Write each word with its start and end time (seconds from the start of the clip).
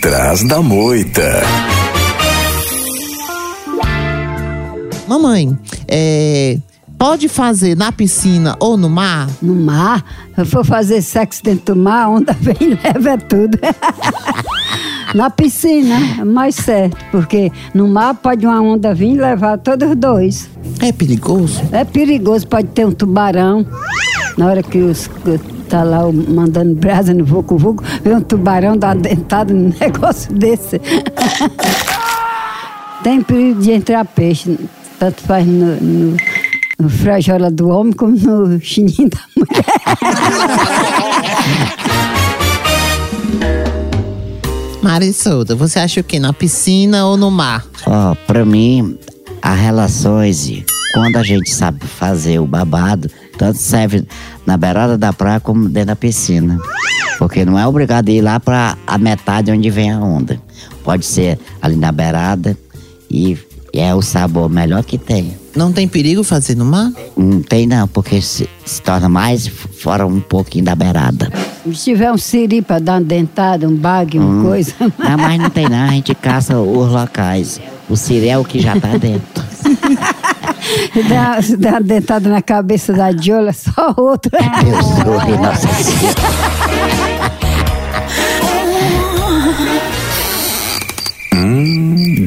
trás 0.00 0.42
da 0.42 0.62
moita. 0.62 1.42
Mamãe, 5.06 5.58
é, 5.88 6.58
pode 6.96 7.28
fazer 7.28 7.76
na 7.76 7.90
piscina 7.90 8.56
ou 8.60 8.76
no 8.76 8.88
mar? 8.88 9.28
No 9.42 9.54
mar, 9.54 10.04
se 10.34 10.40
eu 10.40 10.46
for 10.46 10.64
fazer 10.64 11.02
sexo 11.02 11.42
dentro 11.42 11.74
do 11.74 11.80
mar, 11.80 12.04
a 12.04 12.08
onda 12.08 12.32
vem 12.40 12.56
e 12.60 12.78
leva 12.82 13.18
tudo. 13.18 13.58
Na 15.12 15.28
piscina 15.28 15.96
é 16.20 16.24
mais 16.24 16.54
certo, 16.54 16.96
porque 17.10 17.50
no 17.74 17.88
mar 17.88 18.14
pode 18.14 18.46
uma 18.46 18.60
onda 18.60 18.94
vir 18.94 19.14
e 19.14 19.20
levar 19.20 19.58
todos 19.58 19.90
os 19.90 19.96
dois. 19.96 20.50
É 20.80 20.92
perigoso? 20.92 21.60
É 21.72 21.84
perigoso, 21.84 22.46
pode 22.46 22.68
ter 22.68 22.86
um 22.86 22.92
tubarão. 22.92 23.66
Na 24.38 24.46
hora 24.46 24.62
que 24.62 24.78
os 24.78 25.10
tá 25.70 25.84
lá 25.84 26.00
mandando 26.12 26.74
brasa 26.74 27.14
no 27.14 27.24
vucu 27.24 27.56
vucu, 27.56 27.84
vem 28.02 28.16
um 28.16 28.20
tubarão 28.20 28.76
dar 28.76 28.96
uma 28.96 29.02
dentada 29.02 29.54
num 29.54 29.72
negócio 29.80 30.34
desse. 30.34 30.80
Tem 33.04 33.22
perigo 33.22 33.62
de 33.62 33.70
entrar 33.70 34.04
peixe, 34.04 34.58
tanto 34.98 35.22
faz 35.22 35.46
no, 35.46 35.76
no, 35.76 36.16
no 36.78 36.90
frajola 36.90 37.50
do 37.50 37.68
homem 37.68 37.92
como 37.92 38.16
no 38.16 38.60
chininho 38.60 39.08
da 39.08 39.20
mulher. 39.36 39.64
Marissolda, 44.82 45.54
você 45.54 45.78
acha 45.78 46.00
o 46.00 46.04
quê? 46.04 46.18
Na 46.18 46.32
piscina 46.32 47.06
ou 47.06 47.16
no 47.16 47.30
mar? 47.30 47.64
Ó, 47.86 48.14
pra 48.26 48.44
mim, 48.44 48.98
as 49.40 49.58
relações, 49.58 50.64
quando 50.94 51.16
a 51.16 51.22
gente 51.22 51.50
sabe 51.50 51.86
fazer 51.86 52.40
o 52.40 52.46
babado, 52.46 53.10
tanto 53.40 53.56
serve 53.56 54.06
na 54.44 54.58
beirada 54.58 54.98
da 54.98 55.14
praia 55.14 55.40
como 55.40 55.66
dentro 55.66 55.86
da 55.86 55.96
piscina. 55.96 56.58
Porque 57.18 57.42
não 57.42 57.58
é 57.58 57.66
obrigado 57.66 58.10
a 58.10 58.12
ir 58.12 58.20
lá 58.20 58.38
pra 58.38 58.76
a 58.86 58.98
metade 58.98 59.50
onde 59.50 59.70
vem 59.70 59.90
a 59.90 59.98
onda. 59.98 60.38
Pode 60.84 61.06
ser 61.06 61.38
ali 61.62 61.74
na 61.74 61.90
beirada 61.90 62.54
e, 63.10 63.38
e 63.72 63.80
é 63.80 63.94
o 63.94 64.02
sabor 64.02 64.50
melhor 64.50 64.84
que 64.84 64.98
tem. 64.98 65.38
Não 65.56 65.72
tem 65.72 65.88
perigo 65.88 66.22
fazer 66.22 66.54
no 66.54 66.66
mar? 66.66 66.92
Não 67.16 67.40
tem 67.40 67.66
não, 67.66 67.88
porque 67.88 68.20
se, 68.20 68.46
se 68.64 68.82
torna 68.82 69.08
mais 69.08 69.46
fora 69.46 70.06
um 70.06 70.20
pouquinho 70.20 70.66
da 70.66 70.74
beirada. 70.74 71.32
Se 71.64 71.84
tiver 71.84 72.12
um 72.12 72.18
siri 72.18 72.60
para 72.60 72.78
dar 72.78 72.94
uma 72.94 73.00
dentada, 73.00 73.66
um 73.66 73.74
bague, 73.74 74.18
uma 74.18 74.42
coisa. 74.42 74.74
Não, 74.80 75.16
mas 75.16 75.40
não 75.40 75.48
tem 75.48 75.66
não, 75.66 75.88
a 75.88 75.90
gente 75.92 76.14
caça 76.14 76.58
os 76.58 76.92
locais. 76.92 77.58
O 77.88 77.96
siri 77.96 78.28
é 78.28 78.36
o 78.36 78.44
que 78.44 78.60
já 78.60 78.78
tá 78.78 78.96
dentro. 78.98 79.42
Se 80.92 81.02
der, 81.02 81.42
se 81.42 81.56
der 81.56 81.72
uma 81.72 81.80
dentada 81.80 82.28
na 82.28 82.42
cabeça 82.42 82.92
da 82.92 83.10
Diola, 83.12 83.52
só 83.52 83.94
outra. 83.96 84.38
Deus 84.62 84.86
do 85.04 85.10
nossa 85.42 85.68
senhora. 85.82 86.14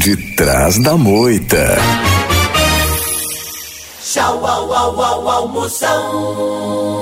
De 0.03 0.17
trás 0.35 0.77
da 0.83 0.97
moita. 0.97 1.77
Tchau, 4.01 4.45
au, 4.45 4.73
au, 4.73 5.01
au, 5.01 5.29
almoção. 5.29 6.93